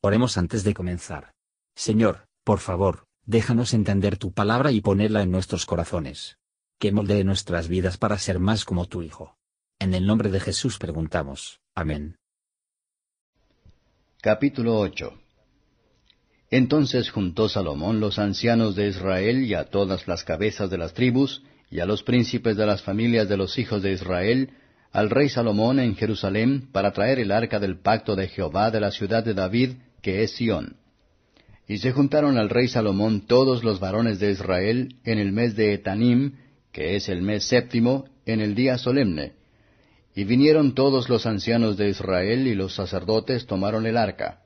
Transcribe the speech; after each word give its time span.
Oremos 0.00 0.38
antes 0.38 0.62
de 0.62 0.74
comenzar. 0.74 1.32
Señor, 1.74 2.28
por 2.44 2.60
favor, 2.60 3.06
déjanos 3.26 3.74
entender 3.74 4.16
tu 4.16 4.32
palabra 4.32 4.70
y 4.70 4.80
ponerla 4.80 5.22
en 5.22 5.32
nuestros 5.32 5.66
corazones. 5.66 6.36
Que 6.78 6.92
moldee 6.92 7.24
nuestras 7.24 7.66
vidas 7.66 7.98
para 7.98 8.16
ser 8.16 8.38
más 8.38 8.64
como 8.64 8.86
tu 8.86 9.02
Hijo. 9.02 9.36
En 9.80 9.94
el 9.94 10.06
nombre 10.06 10.30
de 10.30 10.38
Jesús 10.38 10.78
preguntamos. 10.78 11.60
Amén. 11.74 12.16
Capítulo 14.20 14.78
8 14.78 15.18
Entonces 16.50 17.10
juntó 17.10 17.48
Salomón 17.48 17.98
los 17.98 18.20
ancianos 18.20 18.76
de 18.76 18.88
Israel 18.88 19.42
y 19.42 19.54
a 19.54 19.64
todas 19.64 20.06
las 20.06 20.22
cabezas 20.22 20.70
de 20.70 20.78
las 20.78 20.94
tribus, 20.94 21.42
y 21.70 21.80
a 21.80 21.86
los 21.86 22.04
príncipes 22.04 22.56
de 22.56 22.66
las 22.66 22.82
familias 22.82 23.28
de 23.28 23.36
los 23.36 23.58
hijos 23.58 23.82
de 23.82 23.92
Israel, 23.92 24.50
al 24.92 25.10
rey 25.10 25.28
Salomón 25.28 25.80
en 25.80 25.96
Jerusalén, 25.96 26.68
para 26.70 26.92
traer 26.92 27.18
el 27.18 27.32
arca 27.32 27.58
del 27.58 27.80
pacto 27.80 28.14
de 28.14 28.28
Jehová 28.28 28.70
de 28.70 28.80
la 28.80 28.92
ciudad 28.92 29.24
de 29.24 29.34
David, 29.34 29.72
que 30.02 30.22
es 30.22 30.32
Sión. 30.32 30.76
Y 31.66 31.78
se 31.78 31.92
juntaron 31.92 32.38
al 32.38 32.48
rey 32.48 32.68
Salomón 32.68 33.26
todos 33.26 33.62
los 33.62 33.78
varones 33.78 34.18
de 34.18 34.30
Israel 34.30 34.96
en 35.04 35.18
el 35.18 35.32
mes 35.32 35.54
de 35.54 35.74
Etanim, 35.74 36.36
que 36.72 36.96
es 36.96 37.08
el 37.08 37.22
mes 37.22 37.44
séptimo, 37.44 38.06
en 38.24 38.40
el 38.40 38.54
día 38.54 38.78
solemne. 38.78 39.32
Y 40.14 40.24
vinieron 40.24 40.74
todos 40.74 41.08
los 41.08 41.26
ancianos 41.26 41.76
de 41.76 41.90
Israel 41.90 42.46
y 42.46 42.54
los 42.54 42.74
sacerdotes 42.74 43.46
tomaron 43.46 43.86
el 43.86 43.96
arca. 43.96 44.40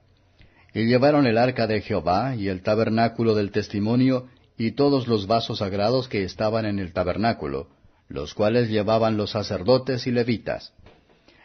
Y 0.74 0.87
llevaron 0.87 1.27
el 1.27 1.38
arca 1.38 1.66
de 1.66 1.80
Jehová 1.80 2.34
y 2.34 2.48
el 2.48 2.62
tabernáculo 2.62 3.34
del 3.34 3.51
testimonio 3.51 4.29
y 4.59 4.73
todos 4.73 5.07
los 5.07 5.27
vasos 5.27 5.59
sagrados 5.59 6.09
que 6.09 6.24
estaban 6.24 6.66
en 6.66 6.79
el 6.79 6.93
tabernáculo, 6.93 7.69
los 8.09 8.34
cuales 8.34 8.69
llevaban 8.69 9.16
los 9.16 9.30
sacerdotes 9.30 10.07
y 10.07 10.10
levitas. 10.10 10.73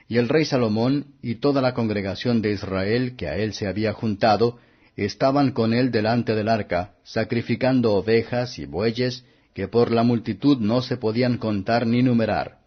Y 0.07 0.17
el 0.17 0.29
rey 0.29 0.45
Salomón 0.45 1.15
y 1.21 1.35
toda 1.35 1.61
la 1.61 1.73
congregación 1.73 2.41
de 2.41 2.51
Israel 2.51 3.15
que 3.17 3.27
a 3.27 3.37
él 3.37 3.53
se 3.53 3.67
había 3.67 3.93
juntado, 3.93 4.57
estaban 4.95 5.51
con 5.51 5.73
él 5.73 5.91
delante 5.91 6.33
del 6.33 6.49
arca, 6.49 6.93
sacrificando 7.03 7.93
ovejas 7.93 8.57
y 8.57 8.65
bueyes, 8.65 9.25
que 9.53 9.67
por 9.67 9.91
la 9.91 10.03
multitud 10.03 10.59
no 10.59 10.81
se 10.81 10.97
podían 10.97 11.37
contar 11.37 11.85
ni 11.85 12.03
numerar. 12.03 12.59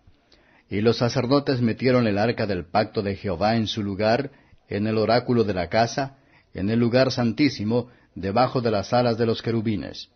Y 0.68 0.80
los 0.80 0.98
sacerdotes 0.98 1.60
metieron 1.60 2.06
el 2.06 2.18
arca 2.18 2.46
del 2.46 2.64
pacto 2.64 3.02
de 3.02 3.16
Jehová 3.16 3.56
en 3.56 3.66
su 3.66 3.82
lugar, 3.82 4.30
en 4.68 4.86
el 4.86 4.98
oráculo 4.98 5.44
de 5.44 5.54
la 5.54 5.68
casa, 5.68 6.18
en 6.54 6.70
el 6.70 6.78
lugar 6.78 7.10
santísimo, 7.10 7.88
debajo 8.14 8.60
de 8.60 8.70
las 8.70 8.92
alas 8.92 9.18
de 9.18 9.26
los 9.26 9.42
querubines. 9.42 10.08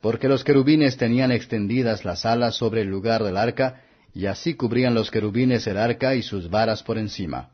Porque 0.00 0.28
los 0.28 0.44
querubines 0.44 0.96
tenían 0.96 1.32
extendidas 1.32 2.04
las 2.04 2.26
alas 2.26 2.56
sobre 2.56 2.82
el 2.82 2.88
lugar 2.88 3.22
del 3.22 3.36
arca, 3.36 3.82
y 4.16 4.24
así 4.24 4.54
cubrían 4.54 4.94
los 4.94 5.10
querubines 5.10 5.66
el 5.66 5.76
arca 5.76 6.14
y 6.14 6.22
sus 6.22 6.48
varas 6.48 6.82
por 6.82 6.96
encima. 6.96 7.50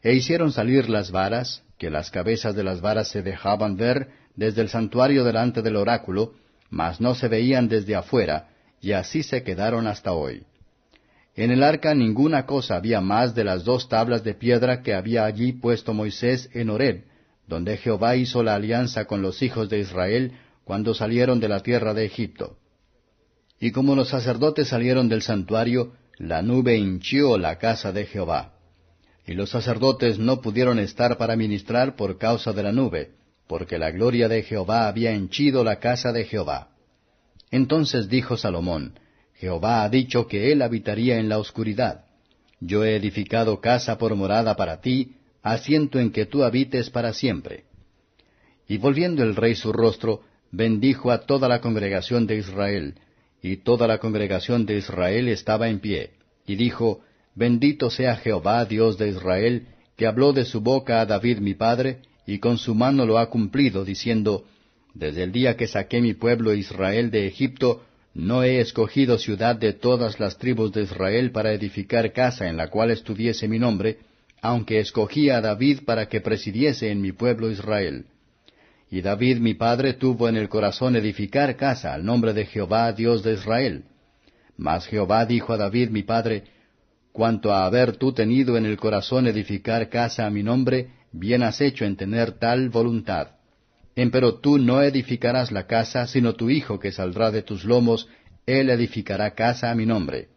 E 0.00 0.14
hicieron 0.14 0.52
salir 0.52 0.88
las 0.88 1.10
varas, 1.10 1.64
que 1.76 1.90
las 1.90 2.08
cabezas 2.08 2.54
de 2.54 2.62
las 2.62 2.80
varas 2.80 3.08
se 3.08 3.20
dejaban 3.20 3.76
ver 3.76 4.10
desde 4.36 4.62
el 4.62 4.68
santuario 4.68 5.24
delante 5.24 5.60
del 5.60 5.74
oráculo, 5.74 6.34
mas 6.70 7.00
no 7.00 7.16
se 7.16 7.26
veían 7.26 7.66
desde 7.66 7.96
afuera, 7.96 8.50
y 8.80 8.92
así 8.92 9.24
se 9.24 9.42
quedaron 9.42 9.88
hasta 9.88 10.12
hoy. 10.12 10.44
En 11.34 11.50
el 11.50 11.64
arca 11.64 11.96
ninguna 11.96 12.46
cosa 12.46 12.76
había 12.76 13.00
más 13.00 13.34
de 13.34 13.42
las 13.42 13.64
dos 13.64 13.88
tablas 13.88 14.22
de 14.22 14.34
piedra 14.34 14.82
que 14.82 14.94
había 14.94 15.24
allí 15.24 15.52
puesto 15.52 15.92
Moisés 15.92 16.48
en 16.52 16.70
Horeb, 16.70 17.06
donde 17.48 17.76
Jehová 17.76 18.14
hizo 18.14 18.44
la 18.44 18.54
alianza 18.54 19.06
con 19.06 19.20
los 19.20 19.42
hijos 19.42 19.68
de 19.68 19.80
Israel 19.80 20.32
cuando 20.62 20.94
salieron 20.94 21.40
de 21.40 21.48
la 21.48 21.58
tierra 21.58 21.92
de 21.92 22.04
Egipto. 22.04 22.56
Y 23.62 23.70
como 23.70 23.94
los 23.94 24.08
sacerdotes 24.08 24.66
salieron 24.66 25.08
del 25.08 25.22
santuario, 25.22 25.92
la 26.18 26.42
nube 26.42 26.76
hinchió 26.76 27.38
la 27.38 27.58
casa 27.58 27.92
de 27.92 28.06
Jehová. 28.06 28.54
Y 29.24 29.34
los 29.34 29.50
sacerdotes 29.50 30.18
no 30.18 30.40
pudieron 30.40 30.80
estar 30.80 31.16
para 31.16 31.36
ministrar 31.36 31.94
por 31.94 32.18
causa 32.18 32.52
de 32.52 32.64
la 32.64 32.72
nube, 32.72 33.12
porque 33.46 33.78
la 33.78 33.92
gloria 33.92 34.28
de 34.28 34.42
Jehová 34.42 34.88
había 34.88 35.12
henchido 35.12 35.62
la 35.62 35.76
casa 35.76 36.10
de 36.10 36.24
Jehová. 36.24 36.70
Entonces 37.52 38.08
dijo 38.08 38.36
Salomón, 38.36 38.98
Jehová 39.34 39.84
ha 39.84 39.88
dicho 39.88 40.26
que 40.26 40.50
él 40.50 40.60
habitaría 40.60 41.18
en 41.18 41.28
la 41.28 41.38
oscuridad. 41.38 42.06
Yo 42.58 42.84
he 42.84 42.96
edificado 42.96 43.60
casa 43.60 43.96
por 43.96 44.16
morada 44.16 44.56
para 44.56 44.80
ti, 44.80 45.18
asiento 45.40 46.00
en 46.00 46.10
que 46.10 46.26
tú 46.26 46.42
habites 46.42 46.90
para 46.90 47.12
siempre. 47.12 47.66
Y 48.66 48.78
volviendo 48.78 49.22
el 49.22 49.36
rey 49.36 49.54
su 49.54 49.72
rostro, 49.72 50.22
bendijo 50.50 51.12
a 51.12 51.26
toda 51.26 51.46
la 51.46 51.60
congregación 51.60 52.26
de 52.26 52.38
Israel, 52.38 52.96
y 53.42 53.56
toda 53.56 53.88
la 53.88 53.98
congregación 53.98 54.64
de 54.66 54.76
Israel 54.76 55.28
estaba 55.28 55.68
en 55.68 55.80
pie, 55.80 56.10
y 56.46 56.54
dijo, 56.54 57.00
Bendito 57.34 57.90
sea 57.90 58.16
Jehová, 58.16 58.64
Dios 58.64 58.98
de 58.98 59.08
Israel, 59.08 59.66
que 59.96 60.06
habló 60.06 60.32
de 60.32 60.44
su 60.44 60.60
boca 60.60 61.00
a 61.00 61.06
David 61.06 61.38
mi 61.38 61.54
padre, 61.54 61.98
y 62.26 62.38
con 62.38 62.56
su 62.58 62.74
mano 62.74 63.04
lo 63.04 63.18
ha 63.18 63.28
cumplido, 63.30 63.84
diciendo, 63.84 64.44
Desde 64.94 65.24
el 65.24 65.32
día 65.32 65.56
que 65.56 65.66
saqué 65.66 66.00
mi 66.00 66.14
pueblo 66.14 66.54
Israel 66.54 67.10
de 67.10 67.26
Egipto, 67.26 67.82
no 68.14 68.44
he 68.44 68.60
escogido 68.60 69.18
ciudad 69.18 69.56
de 69.56 69.72
todas 69.72 70.20
las 70.20 70.38
tribus 70.38 70.72
de 70.72 70.82
Israel 70.82 71.32
para 71.32 71.52
edificar 71.52 72.12
casa 72.12 72.48
en 72.48 72.56
la 72.56 72.68
cual 72.68 72.90
estuviese 72.90 73.48
mi 73.48 73.58
nombre, 73.58 73.98
aunque 74.40 74.80
escogí 74.80 75.30
a 75.30 75.40
David 75.40 75.80
para 75.84 76.08
que 76.08 76.20
presidiese 76.20 76.90
en 76.90 77.00
mi 77.00 77.12
pueblo 77.12 77.50
Israel. 77.50 78.04
Y 78.92 79.00
David 79.00 79.38
mi 79.38 79.54
padre 79.54 79.94
tuvo 79.94 80.28
en 80.28 80.36
el 80.36 80.50
corazón 80.50 80.96
edificar 80.96 81.56
casa 81.56 81.94
al 81.94 82.04
nombre 82.04 82.34
de 82.34 82.44
Jehová 82.44 82.92
Dios 82.92 83.22
de 83.22 83.32
Israel. 83.32 83.84
Mas 84.58 84.86
Jehová 84.86 85.24
dijo 85.24 85.54
a 85.54 85.56
David 85.56 85.88
mi 85.88 86.02
padre, 86.02 86.44
Cuanto 87.10 87.54
a 87.54 87.64
haber 87.64 87.96
tú 87.96 88.12
tenido 88.12 88.58
en 88.58 88.66
el 88.66 88.76
corazón 88.76 89.26
edificar 89.26 89.88
casa 89.88 90.26
a 90.26 90.30
mi 90.30 90.42
nombre, 90.42 90.90
bien 91.10 91.42
has 91.42 91.62
hecho 91.62 91.86
en 91.86 91.96
tener 91.96 92.32
tal 92.32 92.68
voluntad. 92.68 93.28
Empero 93.96 94.40
tú 94.40 94.58
no 94.58 94.82
edificarás 94.82 95.52
la 95.52 95.66
casa, 95.66 96.06
sino 96.06 96.34
tu 96.34 96.50
hijo 96.50 96.78
que 96.78 96.92
saldrá 96.92 97.30
de 97.30 97.40
tus 97.40 97.64
lomos, 97.64 98.10
él 98.44 98.68
edificará 98.68 99.30
casa 99.30 99.70
a 99.70 99.74
mi 99.74 99.86
nombre. 99.86 100.28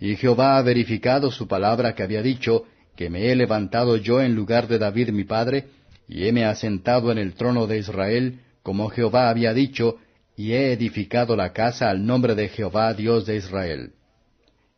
Y 0.00 0.16
Jehová 0.16 0.58
ha 0.58 0.62
verificado 0.62 1.30
su 1.30 1.46
palabra 1.46 1.94
que 1.94 2.02
había 2.02 2.22
dicho, 2.22 2.64
que 2.96 3.08
me 3.08 3.30
he 3.30 3.36
levantado 3.36 3.96
yo 3.98 4.20
en 4.20 4.34
lugar 4.34 4.66
de 4.66 4.78
David 4.78 5.10
mi 5.10 5.22
padre, 5.22 5.66
y 6.08 6.26
heme 6.26 6.44
asentado 6.44 7.10
en 7.12 7.18
el 7.18 7.34
trono 7.34 7.66
de 7.66 7.78
Israel, 7.78 8.40
como 8.62 8.88
Jehová 8.88 9.28
había 9.28 9.54
dicho, 9.54 9.96
y 10.36 10.52
he 10.52 10.72
edificado 10.72 11.36
la 11.36 11.52
casa 11.52 11.90
al 11.90 12.04
nombre 12.06 12.34
de 12.34 12.48
Jehová 12.48 12.94
Dios 12.94 13.26
de 13.26 13.36
Israel. 13.36 13.92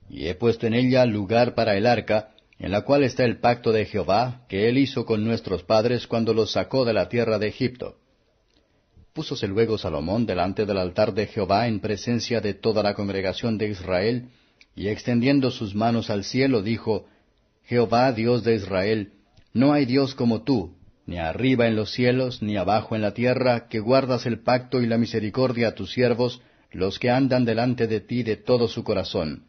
Y 0.09 0.27
he 0.27 0.35
puesto 0.35 0.67
en 0.67 0.75
ella 0.75 1.07
lugar 1.07 1.55
para 1.55 1.77
el 1.77 1.87
arca, 1.87 2.31
en 2.59 2.71
la 2.71 2.83
cual 2.83 3.03
está 3.03 3.25
el 3.25 3.39
pacto 3.39 3.73
de 3.73 3.85
Jehová, 3.85 4.45
que 4.49 4.69
él 4.69 4.79
hizo 4.79 5.05
con 5.05 5.25
nuestros 5.25 5.63
padres 5.63 6.07
cuando 6.07 6.35
los 6.35 6.53
sacó 6.53 6.85
de 6.85 6.93
la 6.93 7.09
tierra 7.09 7.39
de 7.39 7.49
Egipto. 7.49 7.97
Púsose 9.13 9.47
luego 9.47 9.79
Salomón 9.79 10.27
delante 10.27 10.67
del 10.67 10.79
altar 10.79 11.15
de 11.15 11.27
Jehová 11.27 11.69
en 11.69 11.81
presencia 11.81 12.41
de 12.41 12.55
toda 12.55 12.83
la 12.83 12.95
congregación 12.95 13.59
de 13.59 13.69
Israel, 13.69 14.29
y 14.75 14.89
extendiendo 14.89 15.51
sus 15.51 15.75
manos 15.75 16.11
al 16.11 16.25
cielo 16.25 16.63
dijo, 16.63 17.07
Jehová 17.65 18.13
Dios 18.13 18.43
de 18.43 18.57
Israel, 18.57 19.13
no 19.53 19.73
hay 19.73 19.85
Dios 19.85 20.15
como 20.15 20.43
tú, 20.43 20.75
ni 21.07 21.19
arriba 21.19 21.67
en 21.67 21.77
los 21.77 21.93
cielos, 21.93 22.43
ni 22.43 22.57
abajo 22.57 22.97
en 22.97 23.03
la 23.03 23.13
tierra, 23.13 23.69
que 23.69 23.81
guardas 23.81 24.27
el 24.27 24.41
pacto 24.41 24.81
y 24.81 24.87
la 24.87 24.99
misericordia 24.99 25.69
a 25.69 25.75
tus 25.75 25.93
siervos, 25.93 26.41
los 26.73 26.99
que 26.99 27.11
andan 27.11 27.45
delante 27.45 27.87
de 27.87 28.01
ti 28.01 28.23
de 28.23 28.37
todo 28.37 28.69
su 28.69 28.85
corazón, 28.85 29.45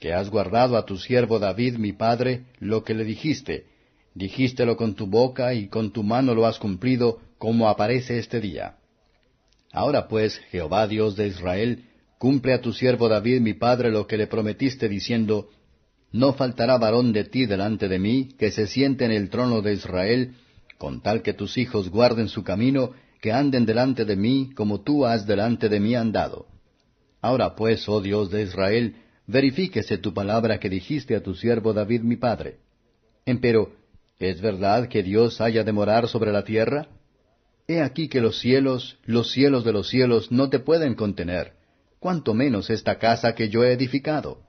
que 0.00 0.12
has 0.12 0.30
guardado 0.30 0.76
a 0.76 0.86
tu 0.86 0.96
siervo 0.96 1.38
David 1.38 1.76
mi 1.76 1.92
padre 1.92 2.44
lo 2.58 2.82
que 2.84 2.94
le 2.94 3.04
dijiste, 3.04 3.66
dijístelo 4.14 4.76
con 4.76 4.94
tu 4.94 5.06
boca 5.06 5.54
y 5.54 5.68
con 5.68 5.92
tu 5.92 6.02
mano 6.02 6.34
lo 6.34 6.46
has 6.46 6.58
cumplido, 6.58 7.20
como 7.38 7.68
aparece 7.68 8.18
este 8.18 8.40
día. 8.40 8.76
Ahora 9.72 10.08
pues, 10.08 10.38
Jehová 10.50 10.86
Dios 10.86 11.16
de 11.16 11.26
Israel, 11.26 11.84
cumple 12.18 12.54
a 12.54 12.60
tu 12.60 12.72
siervo 12.72 13.08
David 13.08 13.40
mi 13.40 13.54
padre 13.54 13.90
lo 13.90 14.06
que 14.06 14.16
le 14.16 14.26
prometiste 14.26 14.88
diciendo, 14.88 15.50
No 16.12 16.32
faltará 16.32 16.78
varón 16.78 17.12
de 17.12 17.24
ti 17.24 17.44
delante 17.44 17.88
de 17.88 17.98
mí, 17.98 18.28
que 18.38 18.50
se 18.50 18.66
siente 18.66 19.04
en 19.04 19.10
el 19.10 19.30
trono 19.30 19.62
de 19.62 19.74
Israel, 19.74 20.34
con 20.78 21.00
tal 21.00 21.22
que 21.22 21.34
tus 21.34 21.56
hijos 21.58 21.90
guarden 21.90 22.28
su 22.28 22.42
camino, 22.42 22.92
que 23.20 23.32
anden 23.32 23.64
delante 23.64 24.04
de 24.04 24.16
mí, 24.16 24.50
como 24.54 24.82
tú 24.82 25.06
has 25.06 25.26
delante 25.26 25.68
de 25.68 25.80
mí 25.80 25.94
andado. 25.94 26.46
Ahora 27.20 27.54
pues, 27.54 27.88
oh 27.88 28.00
Dios 28.00 28.30
de 28.30 28.42
Israel, 28.42 28.96
verifíquese 29.26 29.98
tu 29.98 30.12
palabra 30.12 30.60
que 30.60 30.68
dijiste 30.68 31.16
a 31.16 31.22
tu 31.22 31.34
siervo 31.34 31.72
David 31.72 32.02
mi 32.02 32.16
padre. 32.16 32.58
Empero, 33.24 33.72
¿es 34.18 34.40
verdad 34.40 34.88
que 34.88 35.02
Dios 35.02 35.40
haya 35.40 35.64
de 35.64 35.72
morar 35.72 36.08
sobre 36.08 36.32
la 36.32 36.44
tierra? 36.44 36.88
He 37.66 37.80
aquí 37.80 38.08
que 38.08 38.20
los 38.20 38.38
cielos, 38.40 38.98
los 39.04 39.30
cielos 39.30 39.64
de 39.64 39.72
los 39.72 39.88
cielos, 39.88 40.30
no 40.30 40.50
te 40.50 40.58
pueden 40.58 40.94
contener, 40.94 41.52
cuanto 41.98 42.34
menos 42.34 42.68
esta 42.68 42.98
casa 42.98 43.34
que 43.34 43.48
yo 43.48 43.64
he 43.64 43.72
edificado. 43.72 44.42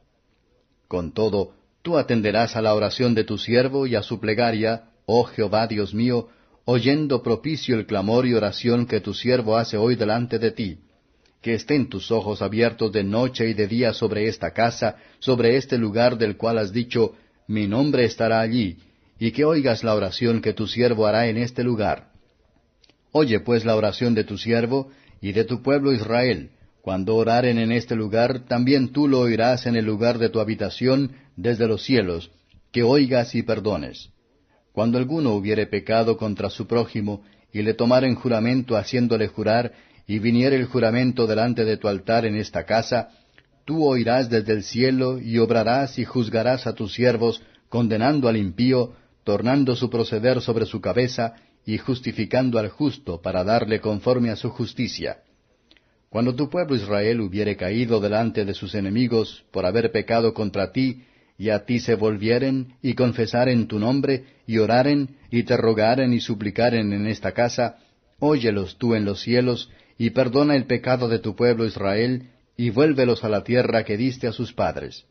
Con 0.90 1.14
todo, 1.14 1.54
tú 1.82 1.98
atenderás 1.98 2.58
a 2.58 2.62
la 2.62 2.76
oración 2.76 3.16
de 3.16 3.24
tu 3.24 3.38
siervo 3.38 3.88
y 3.88 3.96
a 3.96 4.04
su 4.04 4.20
plegaria, 4.20 4.90
Oh 5.06 5.24
Jehová 5.24 5.68
Dios 5.68 5.94
mío, 5.94 6.30
oyendo 6.66 7.22
propicio 7.22 7.76
el 7.76 7.86
clamor 7.86 8.26
y 8.26 8.34
oración 8.34 8.88
que 8.88 9.00
tu 9.00 9.14
siervo 9.14 9.58
hace 9.58 9.78
hoy 9.78 9.96
delante 9.96 10.40
de 10.40 10.52
ti. 10.52 10.80
Que 11.42 11.54
estén 11.54 11.90
tus 11.90 12.10
ojos 12.12 12.42
abiertos 12.42 12.92
de 12.92 13.04
noche 13.04 13.48
y 13.50 13.54
de 13.54 13.68
día 13.68 13.94
sobre 13.94 14.28
esta 14.28 14.52
casa, 14.52 14.98
sobre 15.20 15.58
este 15.58 15.78
lugar 15.78 16.18
del 16.18 16.38
cual 16.38 16.58
has 16.58 16.74
dicho, 16.74 17.14
mi 17.48 17.68
nombre 17.68 18.04
estará 18.06 18.42
allí, 18.42 18.78
y 19.20 19.32
que 19.32 19.46
oigas 19.46 19.84
la 19.84 19.94
oración 19.94 20.42
que 20.42 20.54
tu 20.54 20.68
siervo 20.68 21.06
hará 21.06 21.28
en 21.28 21.38
este 21.38 21.64
lugar. 21.64 22.12
Oye 23.12 23.40
pues 23.40 23.64
la 23.64 23.76
oración 23.76 24.16
de 24.16 24.24
tu 24.24 24.38
siervo 24.38 24.90
y 25.22 25.32
de 25.32 25.44
tu 25.44 25.62
pueblo 25.62 25.94
Israel. 25.94 26.50
Cuando 26.82 27.16
oraren 27.16 27.60
en 27.60 27.72
este 27.72 27.96
lugar, 27.96 28.46
también 28.46 28.92
tú 28.92 29.08
lo 29.08 29.20
oirás 29.20 29.68
en 29.68 29.76
el 29.76 29.86
lugar 29.86 30.18
de 30.18 30.30
tu 30.30 30.40
habitación 30.40 31.14
desde 31.36 31.68
los 31.68 31.84
cielos, 31.84 32.32
que 32.72 32.84
oigas 32.84 33.34
y 33.36 33.44
perdones. 33.44 34.10
Cuando 34.76 34.98
alguno 34.98 35.34
hubiere 35.36 35.68
pecado 35.68 36.18
contra 36.18 36.50
su 36.50 36.68
prójimo, 36.68 37.24
y 37.54 37.62
le 37.62 37.76
tomaren 37.76 38.16
juramento 38.16 38.76
haciéndole 38.76 39.28
jurar, 39.28 39.72
y 40.06 40.20
viniere 40.20 40.58
el 40.58 40.66
juramento 40.66 41.28
delante 41.28 41.64
de 41.64 41.78
tu 41.78 41.88
altar 41.88 42.26
en 42.26 42.36
esta 42.36 42.66
casa, 42.66 43.08
tú 43.64 43.86
oirás 43.86 44.30
desde 44.30 44.52
el 44.52 44.64
cielo, 44.64 45.18
y 45.18 45.38
obrarás 45.38 45.98
y 45.98 46.04
juzgarás 46.04 46.68
a 46.68 46.74
tus 46.74 46.94
siervos, 46.94 47.42
condenando 47.70 48.28
al 48.28 48.36
impío, 48.36 48.92
tornando 49.24 49.78
su 49.78 49.90
proceder 49.90 50.42
sobre 50.42 50.66
su 50.66 50.82
cabeza, 50.82 51.36
y 51.66 51.78
justificando 51.78 52.60
al 52.60 52.68
justo 52.68 53.22
para 53.22 53.46
darle 53.46 53.80
conforme 53.80 54.30
a 54.30 54.36
su 54.36 54.50
justicia. 54.50 55.20
Cuando 56.10 56.36
tu 56.36 56.50
pueblo 56.50 56.76
Israel 56.76 57.22
hubiere 57.22 57.56
caído 57.56 58.02
delante 58.02 58.44
de 58.44 58.54
sus 58.54 58.76
enemigos 58.76 59.46
por 59.52 59.66
haber 59.66 59.94
pecado 59.94 60.34
contra 60.34 60.74
ti, 60.74 61.06
y 61.38 61.50
a 61.50 61.66
ti 61.66 61.80
se 61.80 61.96
volvieren, 61.96 62.76
y 62.82 62.94
confesaren 62.94 63.68
tu 63.68 63.80
nombre, 63.80 64.24
y 64.48 64.58
oraren, 64.58 65.18
y 65.30 65.44
te 65.44 65.58
rogaren 65.58 66.14
y 66.14 66.22
suplicaren 66.22 66.94
en 66.94 67.08
esta 67.08 67.34
casa, 67.34 67.78
óyelos 68.20 68.78
tú 68.78 68.96
en 68.96 69.04
los 69.04 69.22
cielos, 69.22 69.70
y 69.98 70.12
perdona 70.12 70.56
el 70.56 70.66
pecado 70.66 71.10
de 71.10 71.20
tu 71.20 71.36
pueblo 71.36 71.66
Israel, 71.66 72.30
y 72.58 72.70
vuélvelos 72.70 73.24
a 73.24 73.30
la 73.30 73.44
tierra 73.44 73.84
que 73.84 73.98
diste 73.98 74.28
a 74.28 74.32
sus 74.32 74.54
padres. 74.54 75.06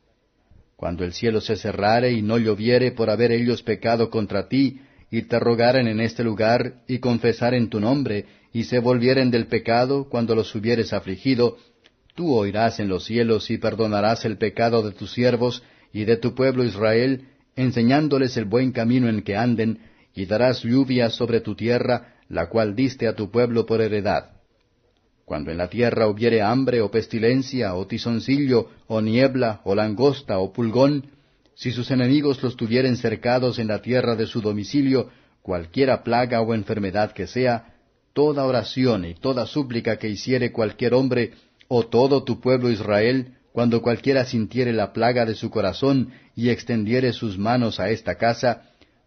Cuando 0.76 1.04
el 1.04 1.12
cielo 1.12 1.40
se 1.40 1.56
cerrare 1.56 2.12
y 2.12 2.22
no 2.22 2.38
lloviere 2.38 2.92
por 2.92 3.10
haber 3.10 3.32
ellos 3.32 3.62
pecado 3.62 4.08
contra 4.08 4.48
ti, 4.48 4.80
y 5.10 5.22
te 5.22 5.38
rogaren 5.38 5.86
en 5.86 6.00
este 6.00 6.24
lugar, 6.24 6.82
y 6.88 6.98
confesaren 6.98 7.68
tu 7.68 7.80
nombre, 7.80 8.24
y 8.52 8.64
se 8.64 8.78
volvieren 8.78 9.30
del 9.30 9.46
pecado 9.46 10.08
cuando 10.08 10.34
los 10.34 10.54
hubieres 10.54 10.92
afligido, 10.92 11.58
tú 12.14 12.34
oirás 12.34 12.80
en 12.80 12.88
los 12.88 13.04
cielos 13.04 13.50
y 13.50 13.58
perdonarás 13.58 14.24
el 14.24 14.38
pecado 14.38 14.82
de 14.82 14.92
tus 14.92 15.12
siervos, 15.12 15.62
y 15.94 16.04
de 16.04 16.16
tu 16.16 16.34
pueblo 16.34 16.64
Israel, 16.64 17.28
enseñándoles 17.56 18.36
el 18.36 18.44
buen 18.46 18.72
camino 18.72 19.08
en 19.08 19.22
que 19.22 19.36
anden, 19.36 19.78
y 20.12 20.26
darás 20.26 20.62
lluvia 20.62 21.08
sobre 21.08 21.40
tu 21.40 21.54
tierra, 21.54 22.16
la 22.28 22.48
cual 22.48 22.74
diste 22.74 23.06
a 23.06 23.14
tu 23.14 23.30
pueblo 23.30 23.64
por 23.64 23.80
heredad. 23.80 24.32
Cuando 25.24 25.52
en 25.52 25.58
la 25.58 25.68
tierra 25.68 26.08
hubiere 26.08 26.42
hambre 26.42 26.82
o 26.82 26.90
pestilencia, 26.90 27.74
o 27.76 27.86
tizoncillo, 27.86 28.68
o 28.88 29.00
niebla, 29.00 29.60
o 29.64 29.74
langosta, 29.76 30.38
o 30.38 30.52
pulgón, 30.52 31.06
si 31.54 31.70
sus 31.70 31.90
enemigos 31.92 32.42
los 32.42 32.56
tuvieren 32.56 32.96
cercados 32.96 33.60
en 33.60 33.68
la 33.68 33.80
tierra 33.80 34.16
de 34.16 34.26
su 34.26 34.40
domicilio, 34.40 35.10
cualquiera 35.42 36.02
plaga 36.02 36.40
o 36.40 36.54
enfermedad 36.54 37.12
que 37.12 37.28
sea, 37.28 37.72
toda 38.12 38.44
oración 38.44 39.04
y 39.04 39.14
toda 39.14 39.46
súplica 39.46 39.96
que 39.96 40.08
hiciere 40.08 40.50
cualquier 40.50 40.92
hombre, 40.92 41.32
o 41.68 41.86
todo 41.86 42.24
tu 42.24 42.40
pueblo 42.40 42.68
Israel, 42.70 43.34
cuando 43.54 43.82
cualquiera 43.82 44.24
sintiere 44.24 44.72
la 44.72 44.92
plaga 44.92 45.24
de 45.24 45.36
su 45.36 45.48
corazón 45.48 46.10
y 46.34 46.50
extendiere 46.50 47.12
sus 47.12 47.38
manos 47.38 47.78
a 47.78 47.88
esta 47.88 48.16
casa, 48.16 48.62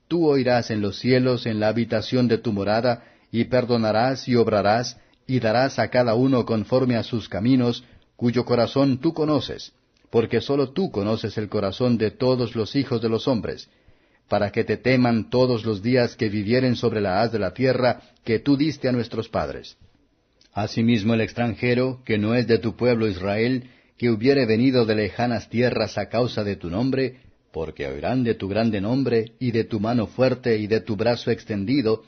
tú 0.08 0.26
oirás 0.26 0.72
en 0.72 0.80
los 0.80 1.00
cielos 1.00 1.46
en 1.46 1.60
la 1.60 1.68
habitación 1.68 2.30
de 2.30 2.38
tu 2.38 2.54
morada, 2.54 3.04
y 3.30 3.44
perdonarás 3.44 4.26
y 4.30 4.38
obrarás, 4.38 4.98
y 5.28 5.42
darás 5.42 5.80
a 5.80 5.90
cada 5.90 6.16
uno 6.16 6.46
conforme 6.46 6.96
a 6.96 7.04
sus 7.04 7.28
caminos, 7.28 7.84
cuyo 8.16 8.46
corazón 8.46 9.00
tú 9.00 9.14
conoces, 9.14 9.74
porque 10.12 10.40
sólo 10.40 10.70
tú 10.70 10.92
conoces 10.92 11.38
el 11.38 11.50
corazón 11.50 11.98
de 11.98 12.12
todos 12.12 12.56
los 12.56 12.78
hijos 12.78 13.02
de 13.02 13.10
los 13.10 13.28
hombres, 13.28 13.68
para 14.30 14.54
que 14.54 14.64
te 14.64 14.78
teman 14.78 15.30
todos 15.30 15.66
los 15.66 15.82
días 15.82 16.16
que 16.16 16.30
vivieren 16.30 16.78
sobre 16.78 17.02
la 17.02 17.22
haz 17.22 17.34
de 17.34 17.40
la 17.40 17.54
tierra 17.54 18.00
que 18.24 18.40
tú 18.40 18.56
diste 18.56 18.88
a 18.88 18.94
nuestros 18.94 19.28
padres. 19.28 19.76
Asimismo 20.54 21.16
el 21.16 21.22
extranjero, 21.22 22.02
que 22.06 22.18
no 22.18 22.34
es 22.34 22.48
de 22.48 22.60
tu 22.60 22.78
pueblo 22.78 23.10
Israel, 23.10 23.72
que 23.98 24.10
hubiere 24.12 24.46
venido 24.46 24.86
de 24.86 24.96
lejanas 24.96 25.50
tierras 25.50 25.98
a 25.98 26.08
causa 26.08 26.44
de 26.44 26.56
tu 26.56 26.70
nombre, 26.70 27.18
porque 27.52 27.88
oirán 27.88 28.24
de 28.24 28.36
tu 28.36 28.48
grande 28.48 28.80
nombre, 28.80 29.34
y 29.40 29.52
de 29.52 29.64
tu 29.64 29.80
mano 29.80 30.06
fuerte, 30.06 30.58
y 30.58 30.68
de 30.68 30.82
tu 30.82 30.96
brazo 30.96 31.32
extendido, 31.32 32.04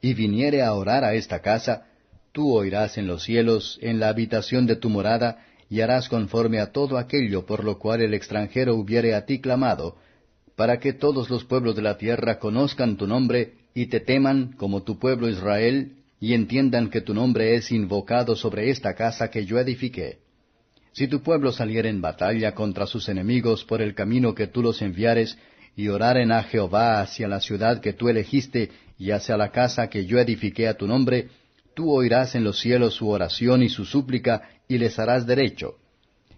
y 0.00 0.14
viniere 0.14 0.62
a 0.62 0.72
orar 0.74 1.04
a 1.04 1.14
esta 1.14 1.40
casa, 1.40 1.86
tú 2.30 2.54
oirás 2.54 2.96
en 2.96 3.06
los 3.06 3.24
cielos, 3.24 3.78
en 3.82 3.98
la 3.98 4.08
habitación 4.08 4.66
de 4.66 4.76
tu 4.76 4.88
morada, 4.88 5.44
y 5.68 5.80
harás 5.80 6.08
conforme 6.08 6.60
a 6.60 6.70
todo 6.70 6.98
aquello 6.98 7.46
por 7.46 7.64
lo 7.64 7.78
cual 7.78 8.02
el 8.02 8.14
extranjero 8.14 8.76
hubiere 8.76 9.14
a 9.14 9.26
ti 9.26 9.40
clamado, 9.40 9.96
para 10.54 10.78
que 10.78 10.92
todos 10.92 11.30
los 11.30 11.44
pueblos 11.44 11.74
de 11.74 11.82
la 11.82 11.98
tierra 11.98 12.38
conozcan 12.38 12.96
tu 12.96 13.06
nombre, 13.06 13.54
y 13.74 13.86
te 13.86 13.98
teman 13.98 14.52
como 14.52 14.82
tu 14.82 14.98
pueblo 14.98 15.28
Israel, 15.28 15.96
y 16.20 16.34
entiendan 16.34 16.88
que 16.90 17.00
tu 17.00 17.14
nombre 17.14 17.56
es 17.56 17.72
invocado 17.72 18.36
sobre 18.36 18.70
esta 18.70 18.94
casa 18.94 19.28
que 19.28 19.44
yo 19.44 19.58
edifiqué. 19.58 20.21
Si 20.92 21.08
tu 21.08 21.22
pueblo 21.22 21.52
saliera 21.52 21.88
en 21.88 22.00
batalla 22.00 22.54
contra 22.54 22.86
sus 22.86 23.08
enemigos 23.08 23.64
por 23.64 23.80
el 23.80 23.94
camino 23.94 24.34
que 24.34 24.46
tú 24.46 24.62
los 24.62 24.82
enviares, 24.82 25.38
y 25.74 25.88
oraren 25.88 26.32
a 26.32 26.42
Jehová 26.42 27.00
hacia 27.00 27.28
la 27.28 27.40
ciudad 27.40 27.80
que 27.80 27.94
tú 27.94 28.10
elegiste 28.10 28.70
y 28.98 29.10
hacia 29.10 29.38
la 29.38 29.50
casa 29.50 29.88
que 29.88 30.04
yo 30.04 30.18
edifiqué 30.18 30.68
a 30.68 30.76
tu 30.76 30.86
nombre, 30.86 31.28
tú 31.74 31.90
oirás 31.90 32.34
en 32.34 32.44
los 32.44 32.60
cielos 32.60 32.94
su 32.94 33.08
oración 33.08 33.62
y 33.62 33.70
su 33.70 33.86
súplica, 33.86 34.50
y 34.68 34.78
les 34.78 34.98
harás 34.98 35.26
derecho. 35.26 35.76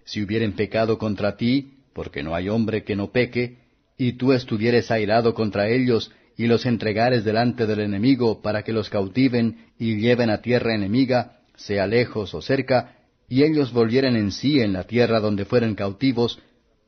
Si 0.04 0.22
hubieren 0.22 0.52
pecado 0.52 0.98
contra 0.98 1.36
ti, 1.36 1.72
porque 1.92 2.22
no 2.22 2.34
hay 2.34 2.48
hombre 2.48 2.84
que 2.84 2.94
no 2.94 3.10
peque, 3.10 3.58
y 3.98 4.12
tú 4.12 4.32
estuvieres 4.32 4.90
airado 4.90 5.34
contra 5.34 5.68
ellos, 5.68 6.12
y 6.36 6.46
los 6.46 6.66
entregares 6.66 7.24
delante 7.24 7.66
del 7.66 7.80
enemigo 7.80 8.40
para 8.42 8.62
que 8.62 8.72
los 8.72 8.88
cautiven 8.88 9.66
y 9.78 9.96
lleven 9.96 10.30
a 10.30 10.42
tierra 10.42 10.74
enemiga, 10.74 11.38
sea 11.56 11.86
lejos 11.86 12.34
o 12.34 12.42
cerca, 12.42 12.96
y 13.28 13.42
ellos 13.42 13.72
volvieren 13.72 14.16
en 14.16 14.32
sí 14.32 14.60
en 14.60 14.72
la 14.72 14.84
tierra 14.84 15.20
donde 15.20 15.44
fueren 15.44 15.74
cautivos, 15.74 16.38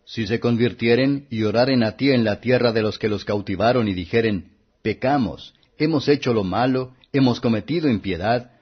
si 0.05 0.27
se 0.27 0.39
convirtieren 0.39 1.27
y 1.31 1.43
oraren 1.43 1.83
a 1.83 1.97
ti 1.97 2.11
en 2.11 2.25
la 2.25 2.41
tierra 2.41 2.73
de 2.73 2.83
los 2.83 2.99
que 2.99 3.09
los 3.09 3.25
cautivaron 3.25 3.89
y 3.89 3.95
dijeren, 3.95 4.53
pecamos, 4.83 5.55
hemos 5.79 6.09
hecho 6.09 6.33
lo 6.33 6.45
malo, 6.45 6.95
hemos 7.13 7.41
cometido 7.41 7.89
impiedad, 7.89 8.53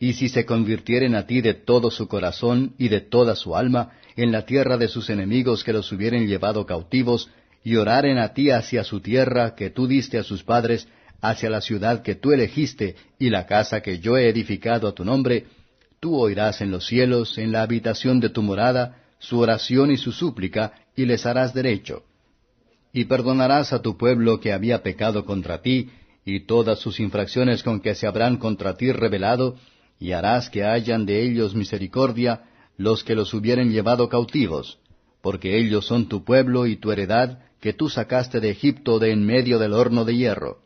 y 0.00 0.14
si 0.14 0.28
se 0.28 0.44
convirtieren 0.44 1.14
a 1.14 1.26
ti 1.26 1.40
de 1.40 1.54
todo 1.54 1.90
su 1.90 2.08
corazón 2.08 2.74
y 2.78 2.88
de 2.88 3.00
toda 3.00 3.34
su 3.36 3.56
alma 3.56 3.92
en 4.16 4.32
la 4.32 4.44
tierra 4.44 4.76
de 4.76 4.88
sus 4.88 5.10
enemigos 5.10 5.64
que 5.64 5.72
los 5.72 5.90
hubieren 5.92 6.26
llevado 6.26 6.66
cautivos, 6.66 7.30
y 7.62 7.76
oraren 7.76 8.18
a 8.18 8.34
ti 8.34 8.50
hacia 8.50 8.84
su 8.84 9.00
tierra 9.00 9.54
que 9.54 9.70
tú 9.70 9.86
diste 9.86 10.18
a 10.18 10.22
sus 10.22 10.42
padres, 10.42 10.88
hacia 11.20 11.50
la 11.50 11.60
ciudad 11.60 12.02
que 12.02 12.14
tú 12.14 12.32
elegiste 12.32 12.96
y 13.18 13.30
la 13.30 13.46
casa 13.46 13.80
que 13.80 13.98
yo 13.98 14.16
he 14.16 14.28
edificado 14.28 14.88
a 14.88 14.94
tu 14.94 15.04
nombre, 15.04 15.46
tú 16.00 16.16
oirás 16.16 16.60
en 16.60 16.70
los 16.70 16.86
cielos, 16.86 17.38
en 17.38 17.52
la 17.52 17.62
habitación 17.62 18.20
de 18.20 18.30
tu 18.30 18.42
morada, 18.42 19.02
su 19.18 19.38
oración 19.38 19.90
y 19.90 19.96
su 19.96 20.12
súplica, 20.12 20.72
y 20.96 21.06
les 21.06 21.26
harás 21.26 21.54
derecho. 21.54 22.02
Y 22.92 23.04
perdonarás 23.04 23.72
a 23.72 23.82
tu 23.82 23.96
pueblo 23.96 24.40
que 24.40 24.52
había 24.52 24.82
pecado 24.82 25.24
contra 25.24 25.60
ti, 25.60 25.90
y 26.24 26.40
todas 26.40 26.78
sus 26.78 27.00
infracciones 27.00 27.62
con 27.62 27.80
que 27.80 27.94
se 27.94 28.06
habrán 28.06 28.36
contra 28.36 28.76
ti 28.76 28.92
revelado, 28.92 29.56
y 29.98 30.12
harás 30.12 30.50
que 30.50 30.64
hayan 30.64 31.06
de 31.06 31.22
ellos 31.22 31.54
misericordia 31.54 32.44
los 32.76 33.02
que 33.02 33.16
los 33.16 33.34
hubieren 33.34 33.72
llevado 33.72 34.08
cautivos, 34.08 34.78
porque 35.20 35.58
ellos 35.58 35.86
son 35.86 36.08
tu 36.08 36.24
pueblo 36.24 36.66
y 36.66 36.76
tu 36.76 36.92
heredad, 36.92 37.40
que 37.60 37.72
tú 37.72 37.88
sacaste 37.88 38.38
de 38.38 38.50
Egipto 38.50 39.00
de 39.00 39.10
en 39.10 39.26
medio 39.26 39.58
del 39.58 39.72
horno 39.72 40.04
de 40.04 40.16
hierro 40.16 40.58